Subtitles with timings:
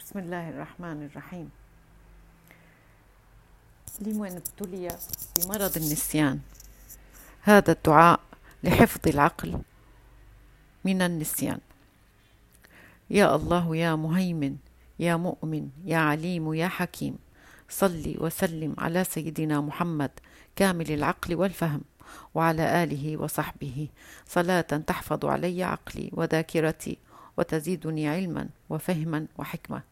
[0.00, 1.50] بسم الله الرحمن الرحيم.
[4.00, 4.88] لمن ابتلي
[5.36, 6.40] بمرض النسيان.
[7.42, 8.20] هذا الدعاء
[8.64, 9.60] لحفظ العقل
[10.84, 11.60] من النسيان.
[13.10, 14.56] يا الله يا مهيمن
[14.98, 17.18] يا مؤمن يا عليم يا حكيم
[17.68, 20.10] صل وسلم على سيدنا محمد
[20.56, 21.80] كامل العقل والفهم
[22.34, 23.88] وعلى آله وصحبه.
[24.26, 26.98] صلاة تحفظ علي عقلي وذاكرتي.
[27.36, 29.82] وتزيدني علما وفهما وحكمة.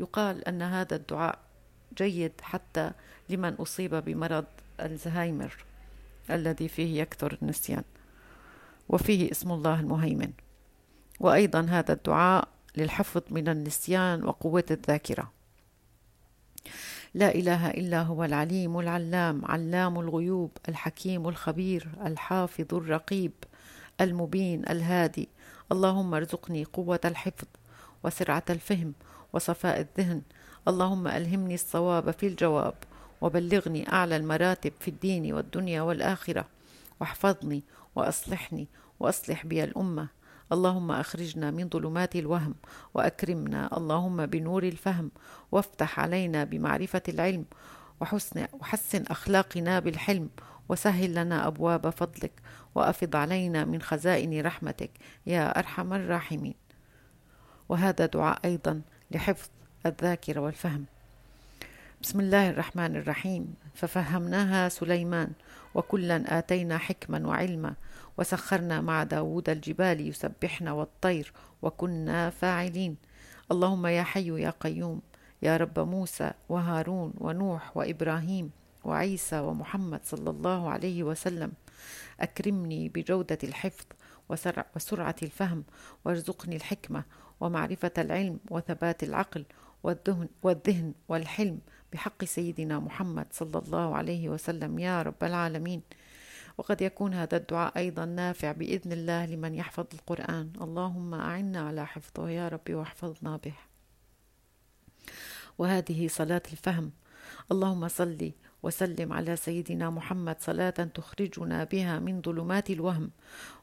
[0.00, 1.38] يقال أن هذا الدعاء
[1.98, 2.92] جيد حتى
[3.28, 4.44] لمن أصيب بمرض
[4.80, 5.64] الزهايمر
[6.30, 7.82] الذي فيه يكثر النسيان
[8.88, 10.32] وفيه اسم الله المهيمن.
[11.20, 15.32] وأيضا هذا الدعاء للحفظ من النسيان وقوة الذاكرة.
[17.14, 23.32] لا إله إلا هو العليم العلام علام الغيوب الحكيم الخبير الحافظ الرقيب.
[24.00, 25.28] المبين الهادي.
[25.72, 27.46] اللهم ارزقني قوة الحفظ
[28.04, 28.92] وسرعة الفهم
[29.32, 30.22] وصفاء الذهن.
[30.68, 32.74] اللهم ألهمني الصواب في الجواب
[33.20, 36.44] وبلغني أعلى المراتب في الدين والدنيا والآخرة.
[37.00, 37.62] واحفظني
[37.94, 38.68] وأصلحني
[39.00, 40.08] وأصلح بي الأمة.
[40.52, 42.54] اللهم أخرجنا من ظلمات الوهم
[42.94, 45.10] وأكرمنا اللهم بنور الفهم.
[45.52, 47.44] وافتح علينا بمعرفة العلم
[48.00, 50.28] وحسن, وحسن أخلاقنا بالحلم
[50.68, 52.32] وسهل لنا أبواب فضلك
[52.74, 54.90] وأفض علينا من خزائن رحمتك
[55.26, 56.54] يا أرحم الراحمين.
[57.68, 59.48] وهذا دعاء أيضا لحفظ
[59.86, 60.84] الذاكرة والفهم.
[62.02, 63.54] بسم الله الرحمن الرحيم.
[63.74, 65.32] ففهمناها سليمان
[65.74, 67.74] وكلا آتينا حكما وعلما
[68.18, 72.96] وسخرنا مع داود الجبال يسبحن والطير وكنا فاعلين.
[73.52, 75.00] اللهم يا حي يا قيوم
[75.42, 78.50] يا رب موسى وهارون ونوح وإبراهيم
[78.86, 81.52] وعيسى ومحمد صلى الله عليه وسلم.
[82.20, 83.86] أكرمني بجودة الحفظ
[84.76, 85.64] وسرعة الفهم
[86.04, 87.04] وارزقني الحكمة
[87.40, 89.44] ومعرفة العلم وثبات العقل
[89.82, 91.58] والذهن, والذهن والحلم
[91.92, 94.78] بحق سيدنا محمد صلى الله عليه وسلم.
[94.78, 95.82] يا رب العالمين.
[96.58, 100.52] وقد يكون هذا الدعاء أيضا نافع بإذن الله لمن يحفظ القرآن.
[100.60, 103.54] اللهم أعنا على حفظه يا رب واحفظنا به.
[105.58, 106.90] وهذه صلاة الفهم.
[107.52, 108.32] اللهم صل
[108.66, 113.10] وسلم على سيدنا محمد صلاة تخرجنا بها من ظلمات الوهم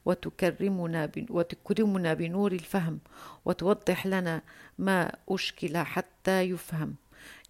[0.04, 2.98] وتكرمنا وتكرمنا بنور الفهم
[3.44, 4.42] وتوضح لنا
[4.78, 6.94] ما أشكل حتى يفهم.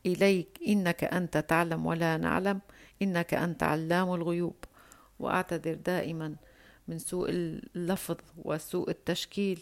[0.06, 2.60] إليك إنك أنت تعلم ولا نعلم
[3.02, 4.56] إنك أنت علام الغيوب.
[5.18, 6.34] وأعتذر دائما
[6.88, 9.60] من سوء اللفظ وسوء التشكيل.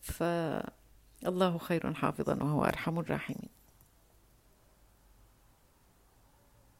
[0.00, 3.55] فالله خير حافظا وهو أرحم الراحمين.